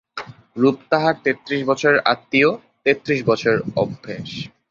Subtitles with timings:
[0.57, 2.49] রূপ তাহার তেত্রিশ বছরের আত্বীয়,
[2.85, 4.29] তেত্রিশ বছরের আভ্যাস।